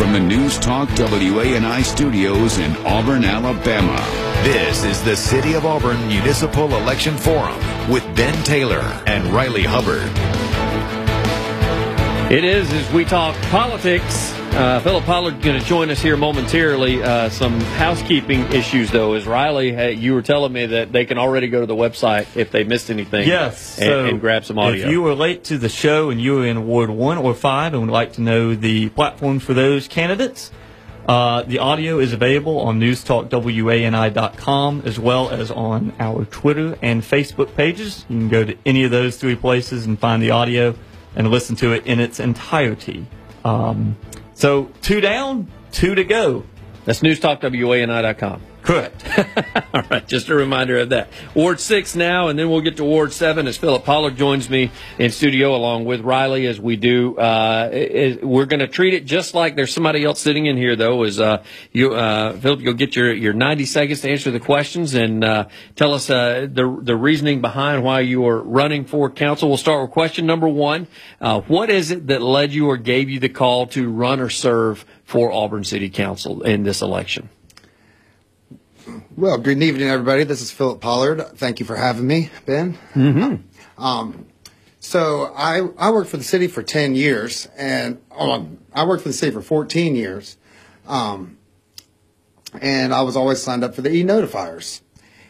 [0.00, 3.98] from the News Talk WANI studios in Auburn, Alabama.
[4.42, 10.10] This is the City of Auburn Municipal Election Forum with Ben Taylor and Riley Hubbard.
[12.32, 14.39] It is as we talk politics.
[14.52, 17.02] Uh, Philip Pollard going to join us here momentarily.
[17.02, 21.18] Uh, some housekeeping issues, though, as Riley, hey, you were telling me that they can
[21.18, 23.26] already go to the website if they missed anything.
[23.26, 24.86] Yes, and, so and grab some audio.
[24.86, 27.74] If you were late to the show and you were in Ward One or Five
[27.74, 30.50] and would like to know the platforms for those candidates,
[31.08, 37.54] uh, the audio is available on newstalkwani.com as well as on our Twitter and Facebook
[37.56, 38.04] pages.
[38.08, 40.74] You can go to any of those three places and find the audio
[41.16, 43.06] and listen to it in its entirety.
[43.44, 43.96] Um,
[44.40, 46.44] so two down, two to go.
[46.86, 48.40] That's newstalkwani.com.
[48.70, 49.04] Correct.
[49.74, 51.08] All right, just a reminder of that.
[51.34, 54.70] Ward 6 now, and then we'll get to Ward 7 as Philip Pollard joins me
[54.96, 57.18] in studio along with Riley as we do.
[57.18, 60.76] Uh, it, we're going to treat it just like there's somebody else sitting in here,
[60.76, 64.38] though, is uh, you, uh, Philip, you'll get your, your 90 seconds to answer the
[64.38, 69.10] questions and uh, tell us uh, the, the reasoning behind why you are running for
[69.10, 69.48] council.
[69.48, 70.86] We'll start with question number one.
[71.20, 74.30] Uh, what is it that led you or gave you the call to run or
[74.30, 77.30] serve for Auburn City Council in this election?
[79.20, 80.24] Well, good evening, everybody.
[80.24, 81.36] This is Philip Pollard.
[81.36, 82.78] Thank you for having me, Ben.
[82.94, 83.84] Mm-hmm.
[83.84, 84.26] Um,
[84.78, 89.10] so I I worked for the city for ten years, and um, I worked for
[89.10, 90.38] the city for fourteen years,
[90.86, 91.36] um,
[92.62, 94.80] and I was always signed up for the e notifiers.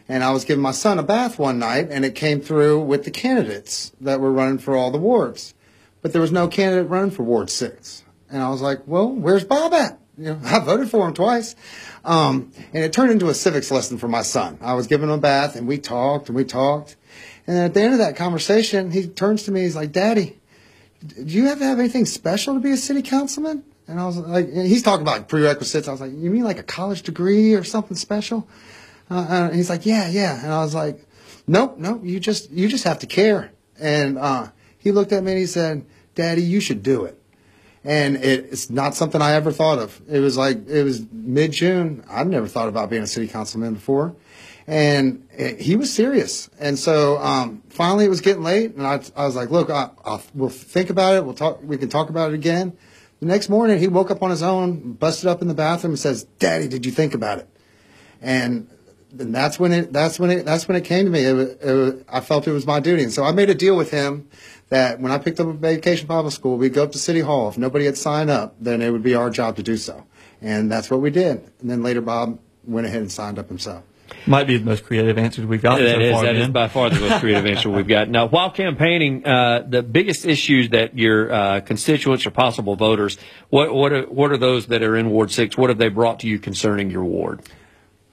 [0.09, 3.03] And I was giving my son a bath one night, and it came through with
[3.03, 5.53] the candidates that were running for all the wards,
[6.01, 8.05] but there was no candidate running for Ward Six.
[8.31, 11.57] And I was like, "Well, where's Bob at?" You know, I voted for him twice.
[12.05, 14.59] Um, and it turned into a civics lesson for my son.
[14.61, 16.97] I was giving him a bath and we talked and we talked.
[17.47, 20.39] And at the end of that conversation, he turns to me, he's like, Daddy,
[21.07, 23.65] do you have to have anything special to be a city councilman?
[23.89, 25.89] And I was like, he's talking about prerequisites.
[25.89, 28.47] I was like, you mean like a college degree or something special?
[29.11, 30.45] Uh, and he's like, yeah, yeah.
[30.45, 31.05] And I was like,
[31.47, 33.53] nope, nope, you just, you just have to care.
[33.81, 34.49] And, uh,
[34.79, 37.20] he looked at me and he said, Daddy, you should do it
[37.85, 40.01] and it, it's not something I ever thought of.
[40.09, 42.05] It was like it was mid June.
[42.09, 44.15] I'd never thought about being a city councilman before,
[44.67, 46.51] and it, he was serious.
[46.59, 49.91] And so um, finally, it was getting late, and I, I was like, "Look, I,
[50.05, 51.25] I'll, we'll think about it.
[51.25, 51.61] We'll talk.
[51.63, 52.77] We can talk about it again."
[53.21, 55.99] The next morning, he woke up on his own, busted up in the bathroom, and
[55.99, 57.49] says, "Daddy, did you think about it?"
[58.21, 58.69] And
[59.19, 61.21] and that's when it that's when it that's when it came to me.
[61.21, 63.91] It, it, I felt it was my duty, and so I made a deal with
[63.91, 64.29] him
[64.69, 67.49] that when I picked up a vacation Bible school, we'd go up to City Hall.
[67.49, 70.07] If nobody had signed up, then it would be our job to do so.
[70.41, 71.51] And that's what we did.
[71.61, 73.85] And then later, Bob went ahead and signed up himself.
[74.27, 75.79] Might be the most creative answer we've got.
[75.79, 76.43] That so is far, that Ben.
[76.43, 78.09] is by far the most creative answer we've got.
[78.09, 83.19] Now, while campaigning, uh, the biggest issues that your uh, constituents or possible voters,
[83.51, 85.57] what what are, what are those that are in Ward Six?
[85.57, 87.41] What have they brought to you concerning your ward?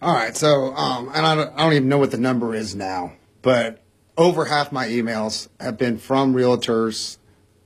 [0.01, 0.35] All right.
[0.35, 3.81] So, um, and I don't, I don't even know what the number is now, but
[4.17, 7.17] over half my emails have been from realtors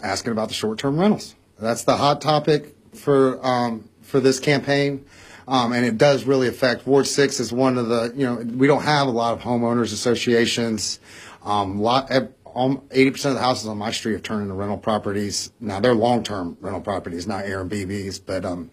[0.01, 1.35] asking about the short-term rentals.
[1.59, 5.05] That's the hot topic for um, for this campaign,
[5.47, 7.39] um, and it does really affect Ward Six.
[7.39, 10.99] Is one of the you know we don't have a lot of homeowners associations.
[11.43, 15.51] Um, lot eighty percent of the houses on my street have turned into rental properties.
[15.59, 18.71] Now they're long-term rental properties, not Airbnbs, but um,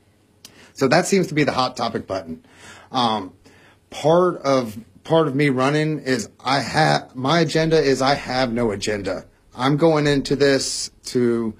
[0.72, 2.44] so that seems to be the hot topic button.
[2.90, 3.34] Um,
[3.90, 8.70] part of part of me running is I have my agenda is I have no
[8.70, 9.26] agenda.
[9.54, 11.54] I'm going into this to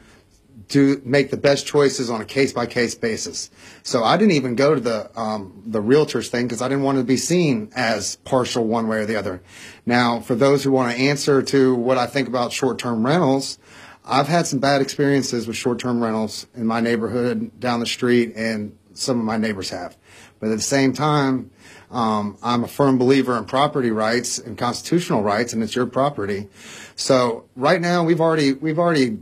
[0.69, 3.51] to make the best choices on a case by case basis.
[3.83, 6.99] So I didn't even go to the um, the realtors thing because I didn't want
[6.99, 9.43] to be seen as partial one way or the other.
[9.87, 13.59] Now, for those who want to answer to what I think about short term rentals,
[14.05, 18.35] I've had some bad experiences with short term rentals in my neighborhood down the street,
[18.37, 19.97] and some of my neighbors have.
[20.41, 21.51] But at the same time,
[21.91, 26.49] um, I'm a firm believer in property rights and constitutional rights, and it's your property.
[26.97, 29.19] So right now, we've already we've already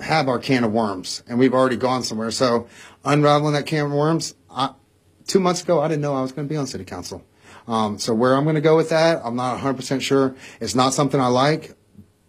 [0.00, 2.30] have our can of worms, and we've already gone somewhere.
[2.30, 2.68] So
[3.04, 4.70] unraveling that can of worms, I,
[5.26, 7.24] two months ago, I didn't know I was going to be on city council.
[7.66, 10.34] Um, so where I'm going to go with that, I'm not 100% sure.
[10.60, 11.74] It's not something I like,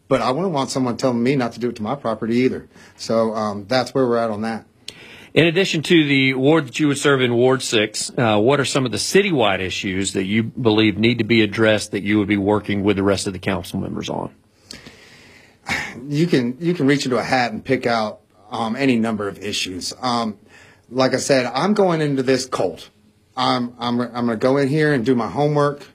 [0.08, 2.68] but I wouldn't want someone telling me not to do it to my property either.
[2.96, 4.66] So um, that's where we're at on that.
[5.36, 8.64] In addition to the ward that you would serve in Ward 6, uh, what are
[8.64, 12.30] some of the citywide issues that you believe need to be addressed that you would
[12.30, 14.34] be working with the rest of the council members on?
[16.08, 18.20] You can you can reach into a hat and pick out
[18.52, 19.94] um, any number of issues.
[20.00, 20.38] Um,
[20.90, 22.90] like I said, I'm going into this cold.
[23.36, 25.86] I'm I'm I'm going to go in here and do my homework.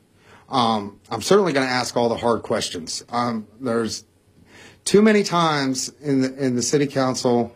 [0.48, 3.04] Um, I'm certainly going to ask all the hard questions.
[3.08, 4.04] Um, there's
[4.84, 7.54] too many times in the in the city council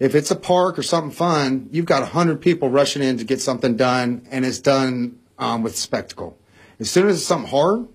[0.00, 3.40] If it's a park or something fun, you've got 100 people rushing in to get
[3.40, 6.36] something done, and it's done um, with spectacle.
[6.80, 7.88] As soon as it's something hard,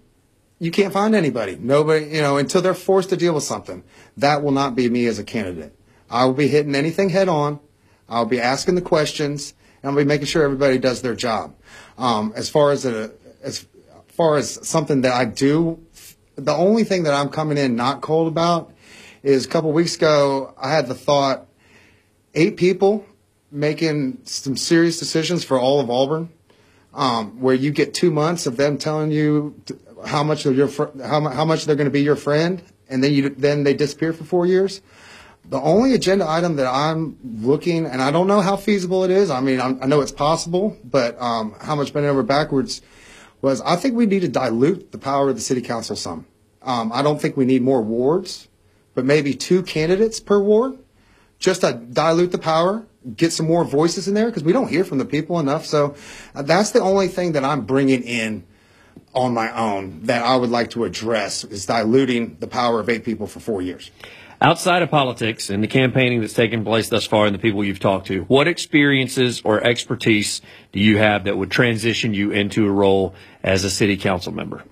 [0.60, 1.58] you can't find anybody.
[1.60, 3.84] Nobody, you know, until they're forced to deal with something.
[4.18, 5.76] That will not be me as a candidate.
[6.10, 7.60] I will be hitting anything head on.
[8.08, 11.56] I'll be asking the questions, and I'll be making sure everybody does their job.
[11.98, 13.12] Um, as far as a,
[13.42, 13.66] as
[14.08, 15.86] far as something that I do,
[16.36, 18.74] the only thing that I'm coming in not cold about
[19.22, 21.46] is a couple weeks ago I had the thought,
[22.34, 23.06] eight people
[23.52, 26.30] making some serious decisions for all of Auburn,
[26.94, 29.60] um, where you get two months of them telling you
[30.06, 33.04] how much of your fr- how, how much they're going to be your friend, and
[33.04, 34.82] then you then they disappear for four years.
[35.46, 39.32] The only agenda item that I'm looking, and I don't know how feasible it is.
[39.32, 42.82] I mean, I'm, I know it's possible, but um, how much bending over backwards
[43.42, 46.26] was I think we need to dilute the power of the city council some.
[46.62, 48.48] Um, I don't think we need more wards,
[48.94, 50.78] but maybe two candidates per ward,
[51.40, 54.84] just to dilute the power, get some more voices in there because we don't hear
[54.84, 55.66] from the people enough.
[55.66, 55.96] So
[56.36, 58.46] uh, that's the only thing that I'm bringing in
[59.14, 63.04] on my own that I would like to address is diluting the power of eight
[63.04, 63.90] people for four years.
[64.42, 67.80] Outside of politics and the campaigning that's taken place thus far and the people you've
[67.80, 70.42] talked to, what experiences or expertise
[70.72, 73.14] do you have that would transition you into a role
[73.44, 74.64] as a city council member?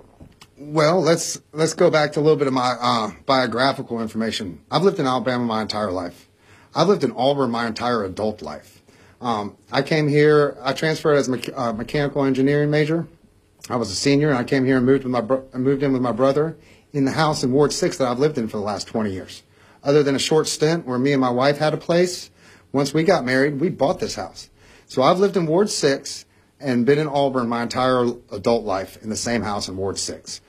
[0.58, 4.62] Well, let's let's go back to a little bit of my uh, biographical information.
[4.72, 6.27] I've lived in Alabama my entire life.
[6.78, 8.84] I've lived in Auburn my entire adult life.
[9.20, 10.60] Um, I came here.
[10.62, 13.08] I transferred as a mecha- uh, mechanical engineering major.
[13.68, 15.92] I was a senior, and I came here and moved with my bro- moved in
[15.92, 16.56] with my brother
[16.94, 19.42] in the house in Ward Six that I've lived in for the last 20 years.
[19.84, 22.30] Other than a short stint where me and my wife had a place,
[22.72, 24.52] once we got married, we bought this house.
[24.86, 26.26] So I've lived in Ward Six
[26.60, 30.42] and been in Auburn my entire adult life in the same house in Ward Six.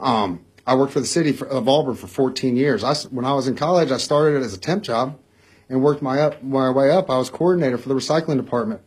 [0.00, 2.82] Um, I worked for the city for, of Auburn for 14 years.
[2.82, 5.16] I when I was in college, I started it as a temp job
[5.68, 7.10] and worked my up my way up.
[7.10, 8.80] I was coordinator for the recycling department.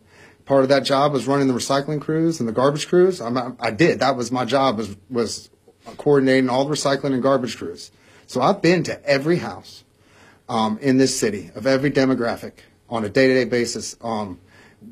[0.45, 3.22] Part of that job was running the recycling crews and the garbage crews.
[3.22, 5.50] I'm, I did that was my job was was
[5.98, 7.92] coordinating all the recycling and garbage crews.
[8.28, 9.83] So I've been to every house
[10.48, 12.54] um, in this city of every demographic
[12.89, 14.39] on a day-to-day basis um,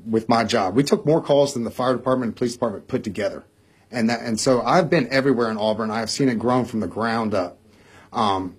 [0.06, 0.76] with my job.
[0.76, 3.44] We took more calls than the fire department and police department put together,
[3.92, 5.92] and that and so I've been everywhere in Auburn.
[5.92, 7.58] I have seen it grown from the ground up.
[8.14, 8.56] Um,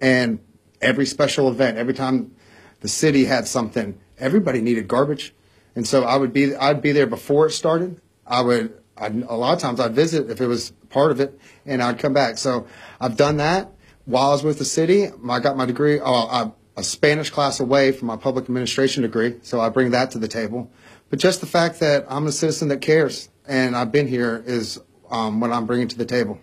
[0.00, 0.38] and
[0.80, 2.34] every special event, every time
[2.80, 5.34] the city had something, everybody needed garbage,
[5.74, 8.00] and so I would be I'd be there before it started.
[8.26, 11.38] I would I'd, a lot of times I'd visit if it was part of it,
[11.66, 12.38] and I'd come back.
[12.38, 12.66] So
[13.00, 13.72] I've done that
[14.04, 15.08] while I was with the city.
[15.28, 16.00] I got my degree.
[16.00, 20.12] Oh, I'm a Spanish class away from my public administration degree, so I bring that
[20.12, 20.70] to the table.
[21.10, 24.80] But just the fact that I'm a citizen that cares and I've been here is
[25.10, 26.38] um, what I'm bringing to the table.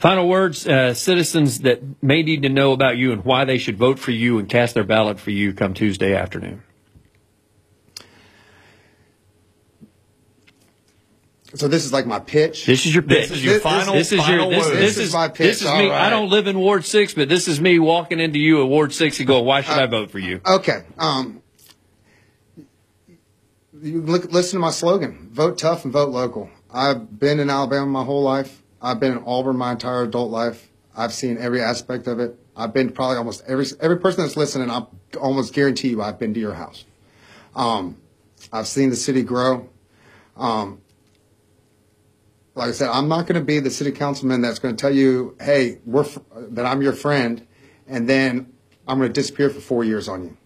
[0.00, 3.76] Final words, uh, citizens that may need to know about you and why they should
[3.76, 6.62] vote for you and cast their ballot for you come Tuesday afternoon.
[11.54, 12.64] So this is like my pitch.
[12.64, 13.28] This is your pitch.
[13.28, 14.58] This is your final- This is final your.
[14.60, 14.76] This, word.
[14.78, 15.46] this This is is my pitch.
[15.46, 15.90] This is me.
[15.90, 18.68] All I don't live in Ward Six, but this is me walking into you at
[18.68, 20.84] Ward Six and going, "Why should I vote for you?" Okay.
[20.96, 21.42] Um,
[23.82, 26.48] you look, listen to my slogan: vote tough and vote local.
[26.72, 28.59] I've been in Alabama my whole life.
[28.82, 30.70] I've been in Auburn my entire adult life.
[30.96, 32.38] I've seen every aspect of it.
[32.56, 34.70] I've been probably almost every every person that's listening.
[34.70, 34.84] I
[35.18, 36.84] almost guarantee you, I've been to your house.
[37.54, 37.96] Um,
[38.52, 39.68] I've seen the city grow.
[40.36, 40.80] Um,
[42.54, 44.94] like I said, I'm not going to be the city councilman that's going to tell
[44.94, 47.46] you, "Hey, we're that I'm your friend,"
[47.86, 48.52] and then
[48.86, 50.36] I'm going to disappear for four years on you.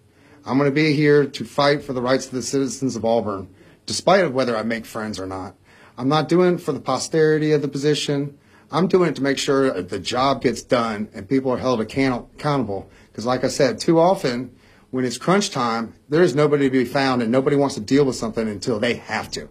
[0.45, 3.49] I'm going to be here to fight for the rights of the citizens of Auburn,
[3.87, 5.55] despite of whether I make friends or not.
[5.97, 8.39] I'm not doing it for the posterity of the position.
[8.71, 11.81] I'm doing it to make sure that the job gets done and people are held
[11.81, 12.89] account- accountable.
[13.11, 14.55] Because, like I said, too often
[14.95, 18.05] when it's crunch time, there is nobody to be found, and nobody wants to deal
[18.05, 19.49] with something until they have to,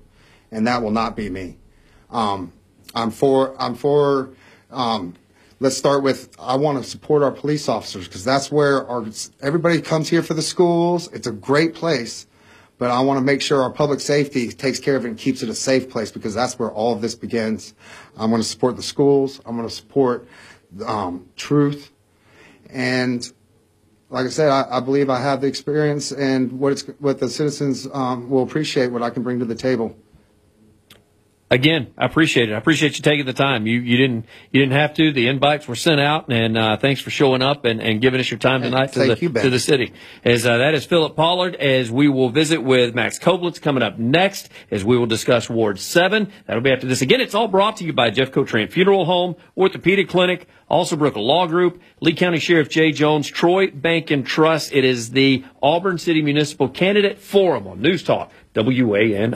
[0.51, 1.57] and that will not be me.
[2.09, 2.53] Um,
[2.95, 3.53] I'm for.
[3.61, 4.29] I'm for.
[4.71, 5.15] Um,
[5.59, 6.33] let's start with.
[6.39, 9.05] I want to support our police officers because that's where our
[9.41, 11.11] everybody comes here for the schools.
[11.11, 12.25] It's a great place,
[12.83, 15.41] but I want to make sure our public safety takes care of it and keeps
[15.41, 17.73] it a safe place because that's where all of this begins.
[18.17, 19.39] I'm going to support the schools.
[19.45, 20.27] I'm going to support
[20.85, 21.93] um, truth,
[22.69, 23.25] and
[24.09, 27.87] like I said, I, I believe I have the experience and what what the citizens
[27.93, 29.95] um, will appreciate what I can bring to the table.
[31.53, 32.53] Again, I appreciate it.
[32.53, 33.67] I appreciate you taking the time.
[33.67, 35.11] You you didn't you didn't have to.
[35.11, 38.29] The invites were sent out, and uh, thanks for showing up and, and giving us
[38.29, 39.93] your time tonight to the to the city.
[40.23, 41.55] As uh, that is Philip Pollard.
[41.55, 45.79] As we will visit with Max Koblitz coming up next, as we will discuss Ward
[45.79, 46.31] Seven.
[46.47, 47.01] That'll be after this.
[47.01, 51.23] Again, it's all brought to you by Jeff Cotrant Funeral Home, Orthopedic Clinic, also Brookle
[51.23, 54.73] Law Group, Lee County Sheriff Jay Jones, Troy Bank and Trust.
[54.73, 59.33] It is the Auburn City Municipal Candidate Forum on News Talk WANI.